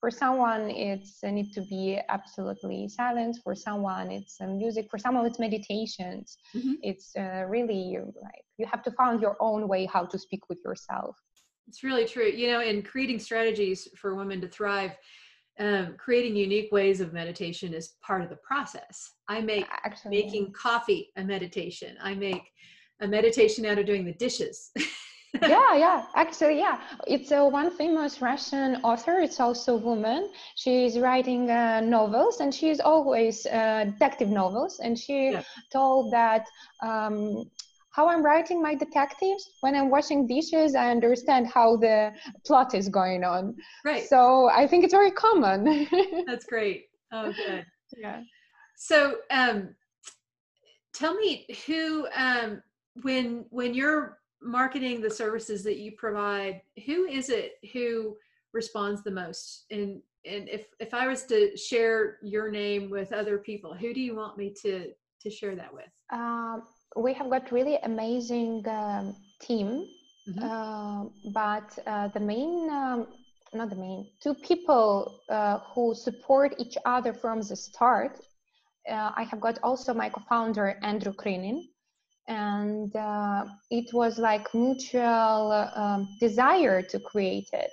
for 0.02 0.10
someone 0.10 0.68
it's 0.68 1.22
uh, 1.22 1.30
need 1.30 1.52
to 1.52 1.60
be 1.60 2.00
absolutely 2.08 2.88
silent. 2.88 3.38
For 3.44 3.54
someone 3.54 4.10
it's 4.10 4.34
uh, 4.40 4.48
music. 4.48 4.88
For 4.90 4.98
someone 4.98 5.24
it's 5.26 5.38
meditations. 5.38 6.38
Mm-hmm. 6.56 6.74
it's 6.82 7.12
uh, 7.16 7.44
really 7.48 7.98
like 8.20 8.44
you 8.58 8.66
have 8.66 8.82
to 8.82 8.90
find 9.00 9.22
your 9.22 9.36
own 9.38 9.68
way 9.68 9.86
how 9.86 10.04
to 10.04 10.18
speak 10.18 10.48
with 10.48 10.58
yourself. 10.64 11.14
It's 11.68 11.84
really 11.84 12.04
true. 12.04 12.26
You 12.26 12.48
know 12.50 12.60
in 12.60 12.82
creating 12.82 13.20
strategies 13.20 13.86
for 13.96 14.16
women 14.16 14.40
to 14.40 14.48
thrive 14.48 14.96
um, 15.60 15.94
creating 15.98 16.34
unique 16.34 16.72
ways 16.72 17.00
of 17.00 17.12
meditation 17.12 17.72
is 17.72 17.94
part 18.02 18.22
of 18.22 18.28
the 18.28 18.40
process. 18.48 19.12
I 19.28 19.40
make 19.40 19.66
Actually, 19.84 20.16
making 20.22 20.52
coffee 20.52 21.12
a 21.16 21.22
meditation. 21.22 21.96
I 22.02 22.14
make 22.14 22.50
a 23.00 23.06
meditation 23.06 23.66
out 23.66 23.78
of 23.78 23.86
doing 23.86 24.04
the 24.04 24.14
dishes 24.14 24.72
yeah, 25.40 25.74
yeah. 25.76 26.04
Actually, 26.14 26.58
yeah. 26.58 26.80
It's 27.06 27.32
uh, 27.32 27.44
one 27.44 27.70
famous 27.70 28.20
Russian 28.20 28.76
author. 28.82 29.18
It's 29.20 29.40
also 29.40 29.74
a 29.74 29.78
woman. 29.78 30.30
She's 30.56 30.98
writing 30.98 31.50
uh, 31.50 31.80
novels, 31.80 32.40
and 32.40 32.54
she's 32.54 32.80
always 32.80 33.46
uh, 33.46 33.84
detective 33.84 34.28
novels. 34.28 34.80
And 34.80 34.98
she 34.98 35.30
yeah. 35.30 35.42
told 35.72 36.12
that 36.12 36.46
um, 36.82 37.44
how 37.90 38.08
I'm 38.08 38.24
writing 38.24 38.62
my 38.62 38.74
detectives 38.74 39.50
when 39.60 39.74
I'm 39.74 39.90
washing 39.90 40.26
dishes, 40.26 40.74
I 40.74 40.90
understand 40.90 41.46
how 41.46 41.76
the 41.76 42.12
plot 42.46 42.74
is 42.74 42.88
going 42.88 43.24
on. 43.24 43.54
Right. 43.84 44.04
So 44.04 44.48
I 44.50 44.66
think 44.66 44.84
it's 44.84 44.94
very 44.94 45.10
common. 45.10 45.86
That's 46.26 46.44
great. 46.46 46.86
Oh, 47.12 47.32
good. 47.32 47.66
Yeah. 47.96 48.22
So, 48.76 49.18
um, 49.30 49.74
tell 50.94 51.14
me 51.14 51.46
who 51.66 52.08
um, 52.16 52.62
when 53.02 53.44
when 53.50 53.74
you're 53.74 54.18
marketing 54.42 55.00
the 55.00 55.10
services 55.10 55.62
that 55.64 55.78
you 55.78 55.92
provide, 55.92 56.60
who 56.86 57.04
is 57.04 57.28
it 57.28 57.52
who 57.72 58.16
responds 58.52 59.02
the 59.02 59.10
most? 59.10 59.64
And 59.70 60.02
and 60.24 60.48
if 60.48 60.66
if 60.80 60.94
I 60.94 61.06
was 61.06 61.24
to 61.24 61.56
share 61.56 62.18
your 62.22 62.50
name 62.50 62.90
with 62.90 63.12
other 63.12 63.38
people, 63.38 63.74
who 63.74 63.92
do 63.94 64.00
you 64.00 64.14
want 64.14 64.36
me 64.38 64.54
to 64.62 64.92
to 65.22 65.30
share 65.30 65.54
that 65.56 65.72
with? 65.72 65.90
Um, 66.12 66.62
we 66.96 67.14
have 67.14 67.30
got 67.30 67.50
really 67.52 67.78
amazing 67.84 68.66
um, 68.68 69.16
team, 69.40 69.86
mm-hmm. 70.28 70.42
uh, 70.42 71.04
but 71.32 71.78
uh, 71.86 72.08
the 72.08 72.20
main. 72.20 72.68
Um, 72.70 73.06
not 73.54 73.68
the 73.68 73.76
main 73.76 74.06
two 74.22 74.34
people 74.34 75.20
uh, 75.28 75.58
who 75.74 75.94
support 75.94 76.54
each 76.58 76.76
other 76.86 77.12
from 77.12 77.42
the 77.42 77.54
start 77.54 78.18
uh, 78.88 79.10
i 79.14 79.22
have 79.22 79.40
got 79.40 79.58
also 79.62 79.92
my 79.92 80.08
co-founder 80.08 80.78
andrew 80.82 81.12
krinin 81.12 81.68
and 82.28 82.94
uh, 82.96 83.44
it 83.70 83.92
was 83.92 84.18
like 84.18 84.52
mutual 84.54 85.68
um, 85.74 86.08
desire 86.20 86.82
to 86.82 86.98
create 87.00 87.48
it 87.52 87.70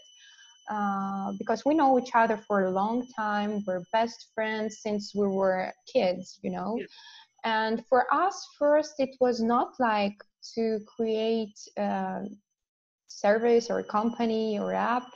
uh, 0.71 1.31
because 1.37 1.63
we 1.65 1.73
know 1.75 1.99
each 1.99 2.11
other 2.15 2.37
for 2.37 2.65
a 2.65 2.71
long 2.71 3.05
time. 3.15 3.63
We're 3.65 3.83
best 3.91 4.27
friends 4.33 4.79
since 4.81 5.13
we 5.15 5.27
were 5.27 5.71
kids 5.91 6.39
you 6.43 6.51
know? 6.51 6.77
Yeah. 6.77 6.85
and 7.45 7.85
for 7.87 8.05
us 8.13 8.47
first 8.57 8.93
it 8.99 9.15
was 9.19 9.41
not 9.41 9.73
like 9.79 10.17
to 10.55 10.79
create 10.95 11.57
a 11.77 12.25
service 13.07 13.69
or 13.69 13.79
a 13.79 13.83
company 13.83 14.59
or 14.59 14.73
app 14.73 15.07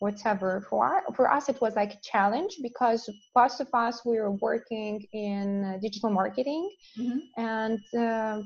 whatever 0.00 0.66
for 0.68 0.84
our, 0.84 1.02
for 1.14 1.30
us 1.30 1.48
it 1.48 1.60
was 1.60 1.74
like 1.76 1.94
a 1.94 2.00
challenge 2.02 2.56
because 2.62 3.08
most 3.36 3.60
of 3.60 3.68
us 3.74 4.02
we 4.04 4.18
were 4.18 4.32
working 4.32 5.04
in 5.12 5.64
uh, 5.64 5.78
digital 5.80 6.10
marketing 6.10 6.68
mm-hmm. 6.98 7.18
and 7.36 7.80
uh, 7.98 8.42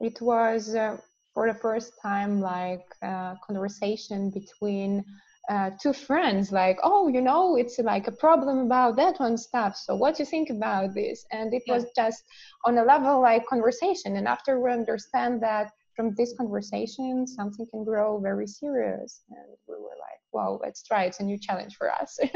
it 0.00 0.20
was 0.20 0.74
uh, 0.74 0.96
for 1.34 1.52
the 1.52 1.58
first 1.58 1.92
time 2.02 2.40
like 2.40 2.86
a 3.02 3.34
conversation 3.46 4.30
between 4.30 5.04
uh, 5.48 5.70
two 5.80 5.92
friends 5.92 6.50
like 6.50 6.78
oh 6.82 7.08
you 7.08 7.20
know 7.20 7.56
it's 7.56 7.78
like 7.78 8.08
a 8.08 8.12
problem 8.12 8.58
about 8.58 8.96
that 8.96 9.18
one 9.20 9.36
stuff 9.36 9.76
so 9.76 9.94
what 9.94 10.16
do 10.16 10.22
you 10.22 10.26
think 10.26 10.50
about 10.50 10.92
this 10.94 11.24
and 11.30 11.54
it 11.54 11.62
yeah. 11.66 11.74
was 11.74 11.84
just 11.94 12.24
on 12.64 12.78
a 12.78 12.84
level 12.84 13.20
like 13.20 13.46
conversation 13.46 14.16
and 14.16 14.26
after 14.26 14.58
we 14.60 14.72
understand 14.72 15.40
that 15.40 15.70
from 15.96 16.14
this 16.14 16.34
conversation 16.36 17.26
something 17.26 17.66
can 17.70 17.84
grow 17.84 18.20
very 18.20 18.46
serious. 18.46 19.22
And 19.30 19.56
we 19.66 19.74
were 19.74 19.98
like 20.06 20.20
wow 20.32 20.60
let's 20.62 20.82
try. 20.82 21.04
It's 21.04 21.20
a 21.20 21.24
new 21.24 21.38
challenge 21.38 21.76
for 21.76 21.90
us. 21.90 22.18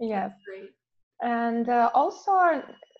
Yeah. 0.00 0.30
Great. 0.46 0.70
And 1.22 1.68
uh, 1.68 1.90
also 1.94 2.32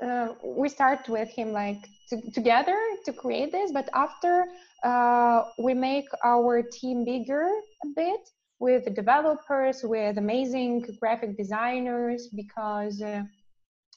uh, 0.03 0.29
we 0.45 0.69
start 0.69 1.09
with 1.09 1.31
him 1.31 1.53
like 1.53 1.89
to, 2.11 2.21
together 2.33 2.79
to 3.07 3.13
create 3.13 3.51
this 3.51 3.73
but 3.73 3.89
after 3.95 4.45
uh, 4.85 5.45
we 5.59 5.73
make 5.73 6.07
our 6.23 6.63
team 6.63 7.05
bigger 7.05 7.49
a 7.85 7.89
bit 7.97 8.21
with 8.59 8.95
developers 8.95 9.81
with 9.83 10.19
amazing 10.19 10.85
graphic 11.01 11.37
designers 11.39 12.29
because 12.35 13.01
uh, 13.01 13.23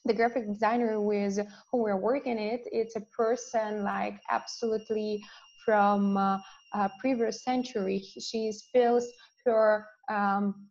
the 0.06 0.14
graphic 0.14 0.48
designer 0.48 1.00
with 1.02 1.40
who 1.72 1.78
we're 1.78 1.98
working 1.98 2.38
it 2.38 2.62
it's 2.72 2.96
a 2.96 3.02
person 3.16 3.84
like 3.84 4.20
absolutely 4.30 5.22
from 5.66 6.18
uh, 6.18 6.38
previous 7.00 7.44
century 7.44 8.04
she 8.20 8.52
feels 8.72 9.08
her 9.46 9.86
um, 10.10 10.68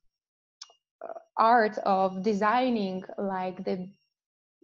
art 1.36 1.78
of 1.78 2.22
designing 2.22 3.02
like 3.18 3.64
the 3.64 3.88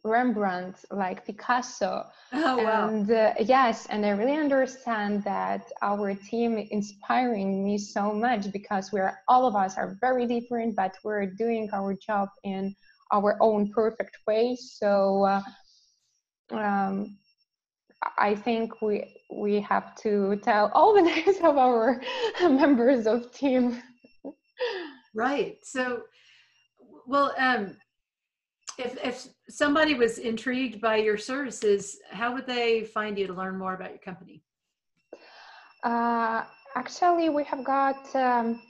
Rembrandt, 0.05 0.85
like 0.91 1.27
Picasso. 1.27 2.07
Oh, 2.33 2.63
wow. 2.63 2.89
And 2.89 3.11
uh, 3.11 3.35
yes, 3.41 3.87
and 3.87 4.05
I 4.07 4.11
really 4.11 4.37
understand 4.37 5.25
that 5.25 5.71
our 5.83 6.15
team 6.15 6.59
inspiring 6.71 7.65
me 7.65 7.79
so 7.79 8.13
much 8.13 8.53
because 8.53 8.93
we're 8.93 9.19
all 9.29 9.47
of 9.47 9.57
us 9.57 9.77
are 9.77 9.97
very 10.01 10.27
different, 10.27 10.77
but 10.77 10.97
we're 11.05 11.27
doing 11.27 11.69
our 11.73 11.95
job 11.95 12.29
in 12.45 12.75
our 13.13 13.37
own 13.41 13.71
perfect 13.73 14.19
way. 14.27 14.57
So 14.61 15.25
uh, 15.25 15.43
um, 16.51 17.17
I 18.17 18.35
think 18.35 18.81
we 18.81 19.17
we 19.31 19.61
have 19.61 19.95
to 19.97 20.41
tell 20.43 20.71
all 20.75 20.95
the 20.95 21.03
names 21.13 21.39
of 21.43 21.59
our 21.59 22.01
members 22.43 23.07
of 23.07 23.33
team. 23.33 23.83
Right. 25.15 25.59
So, 25.63 26.03
well, 27.07 27.35
um, 27.39 27.77
if 28.79 28.97
if 29.05 29.29
somebody 29.49 29.95
was 29.95 30.19
intrigued 30.19 30.81
by 30.81 30.97
your 30.97 31.19
services, 31.19 31.99
how 32.11 32.33
would 32.35 32.47
they 32.47 32.85
find 32.85 33.19
you 33.19 33.27
to 33.27 33.33
learn 33.33 33.59
more 33.59 33.75
about 33.75 33.91
your 33.91 33.99
company? 33.99 34.43
Uh, 35.83 36.45
actually, 36.77 37.29
we 37.29 37.45
have 37.45 37.65
got 37.65 38.15
um, 38.15 38.61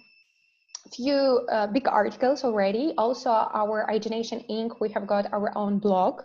few 0.95 1.47
uh, 1.51 1.67
big 1.67 1.89
articles 1.89 2.45
already. 2.45 2.95
Also, 2.99 3.31
our 3.31 3.87
iGenation 3.91 4.49
Inc. 4.49 4.81
We 4.81 4.91
have 4.91 5.07
got 5.07 5.33
our 5.33 5.53
own 5.57 5.79
blog 5.79 6.23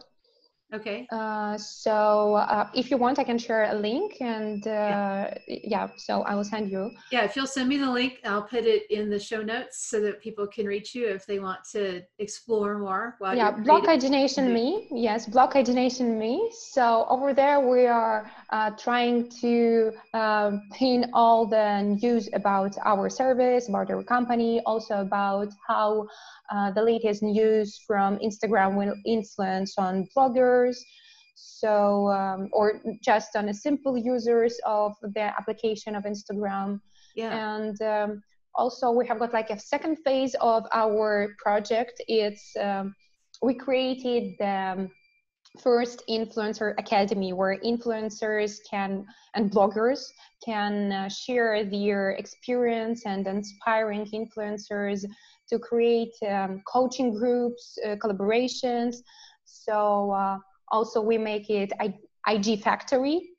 Okay. 0.73 1.07
Uh, 1.11 1.55
so 1.57 2.35
uh, 2.35 2.67
if 2.73 2.89
you 2.89 2.97
want, 2.97 3.19
I 3.19 3.23
can 3.23 3.37
share 3.37 3.71
a 3.71 3.75
link 3.75 4.17
and 4.21 4.65
uh, 4.65 5.29
yeah. 5.47 5.59
yeah. 5.63 5.87
so 5.97 6.23
I 6.23 6.33
will 6.33 6.43
send 6.43 6.71
you. 6.71 6.91
Yeah, 7.11 7.25
if 7.25 7.35
you'll 7.35 7.45
send 7.45 7.69
me 7.69 7.77
the 7.77 7.91
link, 7.91 8.19
I'll 8.25 8.41
put 8.41 8.65
it 8.65 8.89
in 8.89 9.09
the 9.09 9.19
show 9.19 9.43
notes 9.43 9.85
so 9.89 10.01
that 10.01 10.19
people 10.19 10.47
can 10.47 10.65
reach 10.65 10.95
you 10.95 11.07
if 11.07 11.27
they 11.27 11.39
want 11.39 11.59
to 11.73 12.01
explore 12.17 12.79
more. 12.79 13.17
yeah, 13.21 13.51
Block 13.51 13.83
Igenation 13.83 14.51
Me. 14.51 14.87
Yes, 14.91 15.27
Block 15.27 15.53
Igenation 15.53 16.17
Me. 16.17 16.51
So 16.71 17.05
over 17.07 17.33
there, 17.35 17.59
we 17.59 17.85
are 17.85 18.31
uh, 18.49 18.71
trying 18.71 19.29
to 19.41 19.91
uh, 20.15 20.51
pin 20.71 21.11
all 21.13 21.45
the 21.45 21.97
news 22.01 22.29
about 22.33 22.75
our 22.83 23.09
service, 23.09 23.69
about 23.69 23.91
our 23.91 24.03
company, 24.03 24.61
also 24.65 25.01
about 25.01 25.49
how 25.67 26.07
uh, 26.51 26.71
the 26.71 26.81
latest 26.81 27.23
news 27.23 27.79
from 27.87 28.17
Instagram 28.19 28.75
will 28.75 28.95
influence 29.05 29.75
on 29.77 30.07
bloggers. 30.15 30.62
So, 31.35 32.09
um, 32.09 32.49
or 32.53 32.81
just 33.01 33.35
on 33.35 33.49
a 33.49 33.53
simple 33.53 33.97
users 33.97 34.59
of 34.65 34.93
the 35.01 35.21
application 35.39 35.95
of 35.95 36.03
Instagram. 36.03 36.79
Yeah. 37.15 37.55
And 37.55 37.81
um, 37.81 38.23
also 38.55 38.91
we 38.91 39.07
have 39.07 39.19
got 39.19 39.33
like 39.33 39.49
a 39.49 39.59
second 39.59 39.97
phase 40.05 40.35
of 40.41 40.63
our 40.73 41.35
project. 41.43 42.01
It's, 42.07 42.55
um, 42.59 42.95
we 43.41 43.55
created 43.55 44.35
the 44.39 44.89
first 45.59 46.03
influencer 46.09 46.73
academy 46.79 47.31
where 47.33 47.59
influencers 47.59 48.57
can 48.69 49.05
and 49.35 49.51
bloggers 49.51 50.01
can 50.43 50.91
uh, 50.91 51.09
share 51.09 51.63
their 51.63 52.11
experience 52.11 53.05
and 53.05 53.27
inspiring 53.27 54.05
influencers 54.05 55.05
to 55.49 55.59
create 55.59 56.13
um, 56.27 56.61
coaching 56.67 57.13
groups, 57.13 57.77
uh, 57.85 57.95
collaborations. 57.95 58.95
So 59.45 60.11
uh, 60.11 60.37
also 60.71 61.01
we 61.01 61.17
make 61.17 61.49
it 61.49 61.71
IG 62.27 62.61
Factory. 62.61 63.29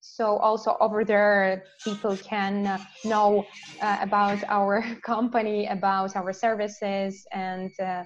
So 0.00 0.36
also 0.36 0.76
over 0.80 1.02
there, 1.02 1.64
people 1.82 2.16
can 2.18 2.78
know 3.04 3.46
uh, 3.80 3.98
about 4.02 4.44
our 4.48 4.84
company, 5.02 5.66
about 5.66 6.14
our 6.14 6.32
services, 6.32 7.26
and 7.32 7.70
uh, 7.80 8.04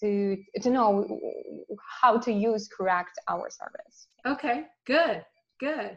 to 0.00 0.36
to 0.60 0.70
know 0.70 1.18
how 2.00 2.18
to 2.18 2.32
use 2.32 2.68
correct 2.68 3.18
our 3.28 3.48
service. 3.50 4.08
Okay, 4.26 4.64
good, 4.86 5.24
good. 5.58 5.96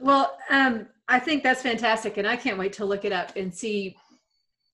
Well, 0.00 0.36
um, 0.50 0.86
I 1.08 1.18
think 1.18 1.42
that's 1.42 1.62
fantastic, 1.62 2.16
and 2.16 2.26
I 2.26 2.36
can't 2.36 2.58
wait 2.58 2.72
to 2.74 2.84
look 2.84 3.04
it 3.04 3.12
up 3.12 3.34
and 3.36 3.52
see 3.52 3.96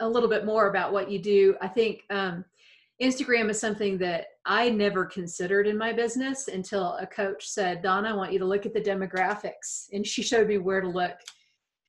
a 0.00 0.08
little 0.08 0.28
bit 0.28 0.44
more 0.44 0.68
about 0.68 0.92
what 0.92 1.10
you 1.10 1.18
do. 1.18 1.56
I 1.60 1.68
think 1.68 2.02
um, 2.10 2.44
Instagram 3.00 3.50
is 3.50 3.58
something 3.58 3.98
that 3.98 4.26
I 4.44 4.68
never 4.68 5.04
considered 5.04 5.66
in 5.66 5.78
my 5.78 5.92
business 5.92 6.48
until 6.48 6.96
a 6.96 7.06
coach 7.06 7.48
said, 7.48 7.82
Donna, 7.82 8.10
I 8.10 8.12
want 8.12 8.32
you 8.32 8.38
to 8.38 8.44
look 8.44 8.66
at 8.66 8.74
the 8.74 8.80
demographics. 8.80 9.86
And 9.92 10.06
she 10.06 10.22
showed 10.22 10.48
me 10.48 10.58
where 10.58 10.80
to 10.80 10.88
look. 10.88 11.12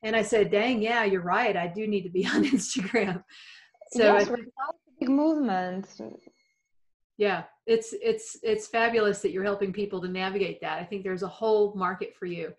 And 0.04 0.16
I 0.16 0.22
said, 0.22 0.52
dang, 0.52 0.82
yeah, 0.82 1.04
you're 1.04 1.22
right. 1.22 1.56
I 1.56 1.68
do 1.68 1.88
need 1.88 2.04
to 2.04 2.10
be 2.10 2.26
on 2.34 2.44
Instagram. 2.46 3.24
So 3.92 4.18
yes, 4.18 4.28
a 4.28 4.38
big 5.00 5.10
movement. 5.10 5.88
Yeah, 7.18 7.44
it's 7.68 7.94
it's 8.02 8.38
it's 8.42 8.68
fabulous 8.68 9.22
that 9.22 9.32
you're 9.32 9.44
helping 9.44 9.72
people 9.72 10.02
to 10.02 10.08
navigate 10.08 10.60
that. 10.62 10.80
I 10.80 10.84
think 10.84 11.04
there's 11.04 11.22
a 11.22 11.28
whole 11.28 11.76
market 11.76 12.16
for 12.18 12.26
you 12.26 12.54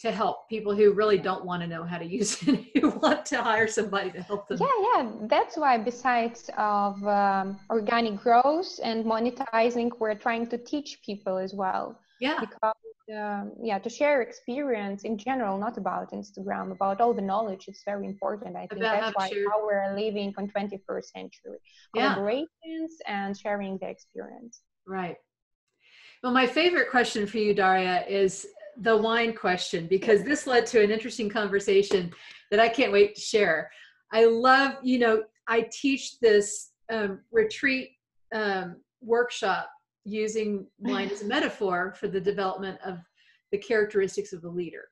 to 0.00 0.10
help 0.10 0.48
people 0.48 0.74
who 0.74 0.92
really 0.92 1.18
don't 1.18 1.44
want 1.44 1.62
to 1.62 1.68
know 1.68 1.84
how 1.84 1.98
to 1.98 2.04
use 2.04 2.42
it 2.48 2.64
who 2.74 2.90
want 2.90 3.24
to 3.26 3.40
hire 3.40 3.68
somebody 3.68 4.10
to 4.10 4.22
help 4.22 4.48
them. 4.48 4.58
Yeah 4.60 4.66
yeah. 4.94 5.10
That's 5.22 5.56
why 5.56 5.78
besides 5.78 6.50
of 6.58 7.02
um, 7.06 7.58
organic 7.70 8.16
growth 8.16 8.80
and 8.82 9.04
monetizing 9.04 9.90
we're 9.98 10.14
trying 10.14 10.46
to 10.48 10.58
teach 10.58 11.00
people 11.04 11.38
as 11.38 11.54
well. 11.54 11.98
Yeah. 12.20 12.38
Because 12.40 12.74
um, 13.14 13.52
yeah 13.62 13.78
to 13.78 13.90
share 13.90 14.22
experience 14.22 15.04
in 15.04 15.18
general 15.18 15.58
not 15.58 15.76
about 15.76 16.10
instagram 16.12 16.72
about 16.72 17.02
all 17.02 17.12
the 17.12 17.20
knowledge 17.20 17.66
it's 17.68 17.82
very 17.84 18.06
important. 18.06 18.56
I 18.56 18.66
think 18.66 18.80
about 18.80 19.00
that's 19.00 19.16
why 19.16 19.30
how 19.50 19.64
we're 19.64 19.94
living 19.94 20.34
on 20.38 20.48
21st 20.48 21.04
century. 21.04 21.58
Yeah. 21.94 22.14
collaborations 22.14 22.92
and 23.06 23.36
sharing 23.36 23.78
the 23.78 23.88
experience. 23.88 24.62
Right. 24.86 25.16
Well 26.22 26.32
my 26.32 26.46
favorite 26.46 26.90
question 26.90 27.26
for 27.26 27.38
you 27.38 27.54
daria 27.54 28.04
is 28.06 28.46
the 28.78 28.96
wine 28.96 29.34
question 29.34 29.86
because 29.88 30.22
this 30.22 30.46
led 30.46 30.66
to 30.66 30.82
an 30.82 30.90
interesting 30.90 31.28
conversation 31.28 32.12
that 32.50 32.60
I 32.60 32.68
can't 32.68 32.92
wait 32.92 33.14
to 33.14 33.20
share. 33.20 33.70
I 34.12 34.26
love, 34.26 34.76
you 34.82 34.98
know, 34.98 35.24
I 35.48 35.68
teach 35.72 36.18
this 36.20 36.72
um, 36.90 37.20
retreat 37.32 37.90
um, 38.34 38.76
workshop 39.00 39.70
using 40.04 40.66
wine 40.78 41.10
as 41.10 41.22
a 41.22 41.26
metaphor 41.26 41.94
for 41.98 42.08
the 42.08 42.20
development 42.20 42.78
of 42.84 42.98
the 43.52 43.58
characteristics 43.58 44.32
of 44.32 44.42
the 44.42 44.48
leader, 44.48 44.84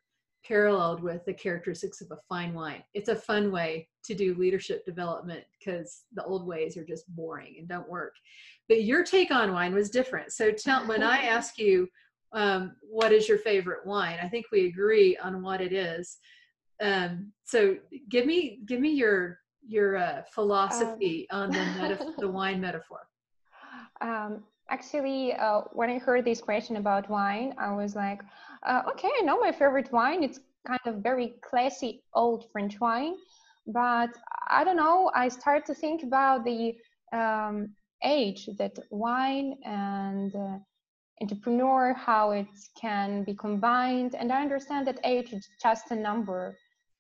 paralleled 0.47 1.03
with 1.03 1.25
the 1.25 1.35
characteristics 1.35 2.01
of 2.01 2.11
a 2.11 2.19
fine 2.29 2.55
wine. 2.55 2.83
It's 2.95 3.09
a 3.09 3.17
fun 3.17 3.51
way 3.53 3.89
to 4.05 4.15
do 4.15 4.35
leadership 4.35 4.85
development 4.85 5.45
because 5.59 6.05
the 6.15 6.25
old 6.25 6.47
ways 6.47 6.77
are 6.77 6.85
just 6.85 7.09
boring 7.15 7.57
and 7.59 7.69
don't 7.69 7.89
work. 7.89 8.15
But 8.69 8.85
your 8.85 9.05
take 9.05 9.31
on 9.31 9.53
wine 9.53 9.75
was 9.75 9.91
different. 9.91 10.33
So 10.33 10.51
tell 10.51 10.87
when 10.87 11.03
I 11.03 11.19
ask 11.25 11.59
you 11.59 11.89
um, 12.33 12.77
what 12.83 13.13
is 13.13 13.29
your 13.29 13.39
favorite 13.39 13.87
wine? 13.87 14.19
I 14.23 14.29
think 14.29 14.47
we 14.53 14.67
agree 14.67 15.17
on 15.19 15.43
what 15.43 15.61
it 15.61 15.73
is. 15.73 16.19
Um, 16.81 17.33
so 17.45 17.77
give 18.09 18.27
me 18.27 18.61
give 18.67 18.81
me 18.81 18.91
your 18.91 19.39
your 19.67 19.97
uh, 19.97 20.23
philosophy 20.35 21.27
um, 21.31 21.51
on 21.51 21.57
the 21.57 21.81
metaf- 21.81 22.19
the 22.19 22.29
wine 22.39 22.61
metaphor. 22.61 23.09
Um, 24.01 24.43
actually, 24.69 25.35
uh, 25.35 25.63
when 25.73 25.91
I 25.91 25.99
heard 25.99 26.25
this 26.25 26.41
question 26.41 26.77
about 26.77 27.09
wine, 27.09 27.55
I 27.59 27.73
was 27.73 27.95
like, 27.95 28.21
uh, 28.67 28.83
okay, 28.91 29.11
I 29.21 29.23
know 29.23 29.39
my 29.39 29.53
favorite 29.53 29.93
wine. 29.93 30.23
It's 30.23 30.41
kind 30.67 30.81
of 30.87 30.97
very 30.97 31.35
classy 31.43 32.03
old 32.15 32.47
French 32.53 32.81
wine, 32.81 33.15
but 33.67 34.11
I 34.49 34.65
don't 34.65 34.77
know. 34.77 35.11
I 35.15 35.29
started 35.29 35.65
to 35.67 35.75
think 35.75 36.03
about 36.03 36.45
the 36.45 36.75
um, 37.13 37.75
age 38.05 38.49
that 38.59 38.77
wine 38.91 39.57
and 39.65 40.35
uh, 40.35 40.59
entrepreneur, 41.21 41.95
how 41.95 42.33
it 42.33 42.47
can 42.81 43.25
be 43.25 43.35
combined. 43.35 44.15
And 44.15 44.33
I 44.33 44.43
understand 44.43 44.87
that 44.87 44.99
age 45.05 45.33
is 45.33 45.49
just 45.63 45.91
a 45.91 45.97
number. 45.97 46.57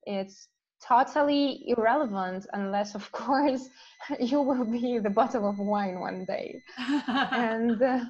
It's 0.06 0.48
totally 0.86 1.64
irrelevant 1.66 2.46
unless, 2.52 2.94
of 2.94 3.10
course, 3.12 3.68
you 4.20 4.40
will 4.40 4.64
be 4.64 4.98
the 4.98 5.10
bottle 5.10 5.48
of 5.48 5.58
wine 5.58 6.00
one 6.00 6.24
day. 6.24 6.62
and 6.78 7.80
uh, 7.82 8.04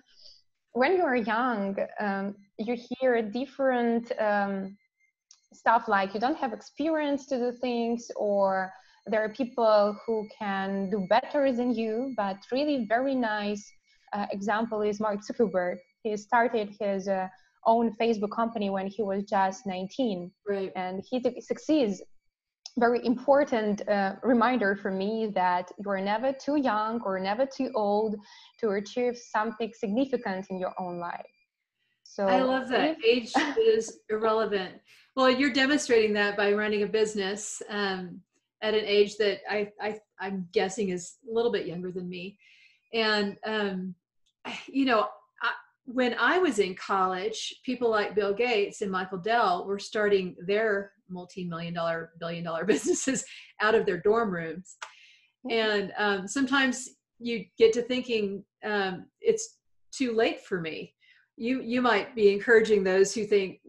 when 0.72 0.96
you're 0.96 1.16
young, 1.16 1.76
um, 2.00 2.34
you 2.58 2.76
hear 2.98 3.22
different 3.22 4.10
um, 4.18 4.76
stuff 5.52 5.88
like 5.88 6.14
you 6.14 6.20
don't 6.20 6.36
have 6.36 6.52
experience 6.52 7.26
to 7.26 7.36
do 7.38 7.52
things 7.52 8.10
or 8.16 8.72
there 9.06 9.22
are 9.22 9.28
people 9.28 9.96
who 10.06 10.28
can 10.38 10.88
do 10.90 11.06
better 11.08 11.52
than 11.52 11.74
you 11.74 12.14
but 12.16 12.36
really 12.50 12.86
very 12.88 13.14
nice 13.14 13.70
uh, 14.12 14.26
example 14.32 14.82
is 14.82 15.00
mark 15.00 15.20
zuckerberg 15.20 15.76
he 16.02 16.16
started 16.16 16.74
his 16.80 17.08
uh, 17.08 17.28
own 17.66 17.94
Facebook 18.00 18.30
company 18.30 18.70
when 18.70 18.86
he 18.86 19.02
was 19.02 19.24
just 19.24 19.66
19. 19.66 20.30
Right. 20.48 20.72
And 20.76 21.02
he 21.08 21.22
succeeds. 21.40 22.02
Very 22.78 23.04
important 23.04 23.86
uh, 23.86 24.14
reminder 24.22 24.74
for 24.76 24.90
me 24.90 25.30
that 25.34 25.70
you're 25.84 26.00
never 26.00 26.32
too 26.32 26.56
young 26.56 27.02
or 27.02 27.18
never 27.20 27.44
too 27.44 27.70
old 27.74 28.16
to 28.60 28.70
achieve 28.70 29.16
something 29.16 29.70
significant 29.74 30.46
in 30.48 30.58
your 30.58 30.72
own 30.78 30.98
life. 30.98 31.26
So 32.04 32.26
I 32.26 32.42
love 32.42 32.68
that. 32.68 32.96
Age 33.06 33.32
is 33.58 34.00
irrelevant. 34.08 34.74
Well, 35.16 35.30
you're 35.30 35.52
demonstrating 35.52 36.14
that 36.14 36.36
by 36.36 36.52
running 36.52 36.82
a 36.82 36.86
business 36.86 37.62
um, 37.68 38.20
at 38.62 38.74
an 38.74 38.84
age 38.86 39.16
that 39.16 39.40
I, 39.50 39.70
I 39.80 39.98
I'm 40.20 40.48
guessing 40.52 40.90
is 40.90 41.16
a 41.28 41.32
little 41.32 41.52
bit 41.52 41.66
younger 41.66 41.90
than 41.90 42.08
me, 42.08 42.38
and 42.94 43.36
um, 43.44 43.94
you 44.66 44.84
know 44.86 45.08
when 45.92 46.14
I 46.18 46.38
was 46.38 46.58
in 46.58 46.74
college, 46.74 47.54
people 47.64 47.90
like 47.90 48.14
Bill 48.14 48.32
Gates 48.32 48.82
and 48.82 48.90
Michael 48.90 49.18
Dell 49.18 49.66
were 49.66 49.78
starting 49.78 50.36
their 50.46 50.92
multi-million 51.08 51.74
dollar, 51.74 52.12
billion 52.18 52.44
dollar 52.44 52.64
businesses 52.66 53.24
out 53.60 53.74
of 53.74 53.86
their 53.86 53.98
dorm 53.98 54.30
rooms. 54.30 54.76
And 55.50 55.92
um, 55.98 56.28
sometimes 56.28 56.88
you 57.18 57.44
get 57.58 57.72
to 57.74 57.82
thinking 57.82 58.44
um, 58.64 59.06
it's 59.20 59.58
too 59.92 60.14
late 60.14 60.40
for 60.42 60.60
me. 60.60 60.94
You 61.36 61.62
you 61.62 61.80
might 61.80 62.14
be 62.14 62.32
encouraging 62.32 62.84
those 62.84 63.14
who 63.14 63.24
think 63.24 63.60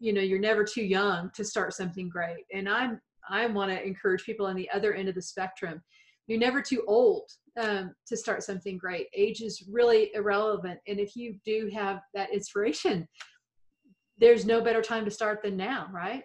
you 0.00 0.12
know 0.14 0.22
you're 0.22 0.40
never 0.40 0.64
too 0.64 0.82
young 0.82 1.30
to 1.34 1.44
start 1.44 1.74
something 1.74 2.08
great 2.08 2.46
and 2.52 2.68
i'm 2.68 3.00
i 3.28 3.46
want 3.46 3.70
to 3.70 3.86
encourage 3.86 4.24
people 4.24 4.46
on 4.46 4.56
the 4.56 4.68
other 4.70 4.94
end 4.94 5.08
of 5.08 5.14
the 5.14 5.22
spectrum 5.22 5.80
you're 6.26 6.38
never 6.38 6.62
too 6.62 6.82
old 6.88 7.30
um, 7.58 7.94
to 8.06 8.16
start 8.16 8.42
something 8.42 8.78
great. 8.78 9.06
Age 9.14 9.40
is 9.42 9.64
really 9.70 10.10
irrelevant 10.14 10.80
and 10.86 10.98
if 10.98 11.16
you 11.16 11.36
do 11.44 11.70
have 11.72 12.00
that 12.14 12.32
inspiration 12.32 13.06
there's 14.18 14.44
no 14.44 14.60
better 14.60 14.82
time 14.82 15.04
to 15.04 15.10
start 15.10 15.42
than 15.42 15.56
now 15.56 15.88
right? 15.92 16.24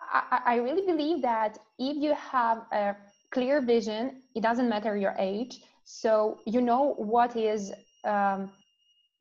I, 0.00 0.40
I 0.46 0.56
really 0.56 0.86
believe 0.86 1.22
that 1.22 1.58
if 1.78 1.96
you 1.96 2.14
have 2.14 2.62
a 2.72 2.96
clear 3.30 3.60
vision 3.60 4.22
it 4.34 4.42
doesn't 4.42 4.68
matter 4.68 4.96
your 4.96 5.14
age. 5.18 5.60
So 5.84 6.38
you 6.46 6.60
know 6.60 6.94
what 6.96 7.36
is 7.36 7.72
um, 8.04 8.50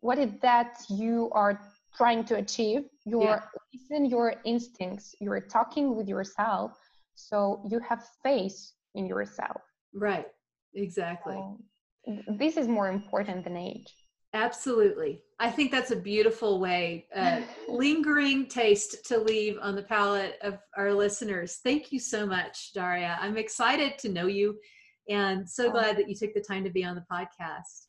what 0.02 0.18
is 0.18 0.32
that 0.42 0.80
you 0.89 1.30
are 1.34 1.60
trying 1.96 2.26
to 2.26 2.36
achieve? 2.36 2.84
You're 3.06 3.24
yeah. 3.24 3.42
listen 3.74 4.06
your 4.06 4.36
instincts. 4.46 5.16
You're 5.20 5.39
talking 5.42 5.96
with 5.96 6.08
yourself. 6.08 6.78
So 7.16 7.62
you 7.70 7.80
have 7.80 8.04
faith 8.24 8.72
in 8.96 9.06
yourself. 9.06 9.62
Right 9.94 10.26
exactly 10.75 11.36
so 11.36 11.59
this 12.38 12.57
is 12.57 12.67
more 12.67 12.89
important 12.89 13.43
than 13.43 13.55
age 13.55 13.93
absolutely 14.33 15.21
i 15.39 15.49
think 15.49 15.71
that's 15.71 15.91
a 15.91 15.95
beautiful 15.95 16.59
way 16.59 17.05
uh, 17.15 17.41
lingering 17.69 18.47
taste 18.47 19.05
to 19.05 19.17
leave 19.17 19.57
on 19.62 19.75
the 19.75 19.83
palate 19.83 20.38
of 20.41 20.57
our 20.77 20.93
listeners 20.93 21.59
thank 21.63 21.91
you 21.91 21.99
so 21.99 22.25
much 22.25 22.73
daria 22.73 23.17
i'm 23.21 23.38
excited 23.38 23.97
to 23.97 24.09
know 24.09 24.27
you 24.27 24.57
and 25.09 25.47
so 25.47 25.67
oh. 25.67 25.71
glad 25.71 25.97
that 25.97 26.09
you 26.09 26.15
took 26.15 26.33
the 26.33 26.41
time 26.41 26.63
to 26.63 26.69
be 26.69 26.83
on 26.83 26.95
the 26.95 27.05
podcast 27.12 27.88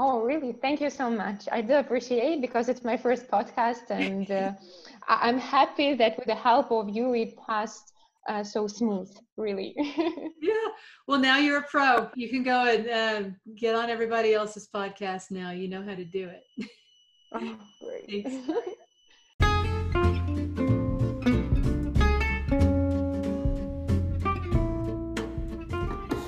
Oh, 0.00 0.22
really? 0.22 0.52
Thank 0.52 0.80
you 0.80 0.90
so 0.90 1.10
much. 1.10 1.48
I 1.50 1.60
do 1.60 1.74
appreciate 1.74 2.34
it 2.34 2.40
because 2.40 2.68
it's 2.68 2.84
my 2.84 2.96
first 2.96 3.28
podcast, 3.28 3.90
and 3.90 4.30
uh, 4.30 4.52
I'm 5.08 5.38
happy 5.38 5.94
that 5.94 6.16
with 6.16 6.26
the 6.26 6.36
help 6.36 6.70
of 6.70 6.88
you, 6.88 7.14
it 7.14 7.36
passed 7.36 7.92
uh, 8.28 8.44
so 8.44 8.66
smooth. 8.66 9.10
Really. 9.36 9.74
yeah. 10.40 10.68
Well, 11.06 11.18
now 11.18 11.38
you're 11.38 11.58
a 11.58 11.62
pro. 11.62 12.10
You 12.14 12.28
can 12.28 12.42
go 12.42 12.66
and 12.66 12.88
uh, 12.88 13.30
get 13.56 13.74
on 13.74 13.90
everybody 13.90 14.34
else's 14.34 14.68
podcast 14.72 15.30
now. 15.30 15.50
You 15.50 15.68
know 15.68 15.82
how 15.82 15.94
to 15.94 16.04
do 16.04 16.28
it. 16.28 16.68
oh, 17.32 17.56
great. 17.80 18.24
Thanks. 18.24 18.50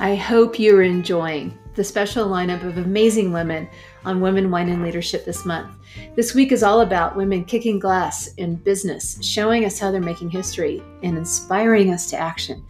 I 0.03 0.15
hope 0.15 0.59
you're 0.59 0.83
enjoying 0.83 1.57
the 1.75 1.85
special 1.85 2.27
lineup 2.27 2.65
of 2.65 2.79
amazing 2.79 3.33
women 3.33 3.69
on 4.07 4.23
Women, 4.23 4.51
Wine, 4.51 4.71
and 4.71 4.83
Leadership 4.83 5.27
this 5.27 5.45
month. 5.45 5.77
This 6.17 6.35
week 6.35 6.53
is 6.53 6.63
all 6.63 6.81
about 6.81 7.17
women 7.17 7.45
kicking 7.45 7.79
glass 7.79 8.35
in 8.35 8.57
business, 8.57 9.19
showing 9.23 9.65
us 9.65 9.79
how 9.79 9.91
they're 9.91 10.01
making 10.01 10.31
history, 10.31 10.83
and 11.03 11.17
inspiring 11.17 11.93
us 11.93 12.11
to 12.11 12.19
action. 12.19 12.65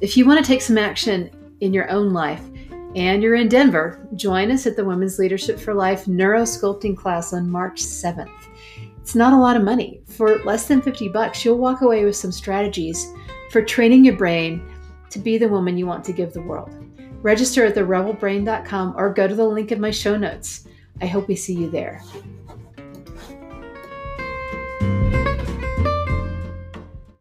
If 0.00 0.16
you 0.16 0.26
want 0.26 0.44
to 0.44 0.46
take 0.46 0.62
some 0.62 0.78
action 0.78 1.30
in 1.60 1.72
your 1.72 1.90
own 1.90 2.12
life 2.12 2.42
and 2.94 3.22
you're 3.22 3.34
in 3.34 3.48
Denver, 3.48 4.06
join 4.14 4.50
us 4.50 4.66
at 4.66 4.76
the 4.76 4.84
Women's 4.84 5.18
Leadership 5.18 5.58
for 5.58 5.74
Life 5.74 6.06
Neurosculpting 6.06 6.96
class 6.96 7.32
on 7.32 7.50
March 7.50 7.82
7th. 7.82 8.30
It's 9.00 9.14
not 9.14 9.32
a 9.32 9.38
lot 9.38 9.56
of 9.56 9.62
money. 9.62 10.02
For 10.06 10.38
less 10.44 10.66
than 10.66 10.82
50 10.82 11.08
bucks, 11.08 11.44
you'll 11.44 11.58
walk 11.58 11.80
away 11.80 12.04
with 12.04 12.16
some 12.16 12.32
strategies 12.32 13.12
for 13.50 13.62
training 13.62 14.04
your 14.04 14.16
brain 14.16 14.62
to 15.10 15.18
be 15.18 15.38
the 15.38 15.48
woman 15.48 15.78
you 15.78 15.86
want 15.86 16.04
to 16.04 16.12
give 16.12 16.32
the 16.32 16.42
world. 16.42 16.70
Register 17.22 17.64
at 17.64 17.74
therebelbrain.com 17.74 18.94
or 18.96 19.12
go 19.12 19.26
to 19.26 19.34
the 19.34 19.44
link 19.44 19.72
in 19.72 19.80
my 19.80 19.90
show 19.90 20.16
notes. 20.16 20.66
I 21.00 21.06
hope 21.06 21.28
we 21.28 21.36
see 21.36 21.54
you 21.54 21.70
there. 21.70 22.02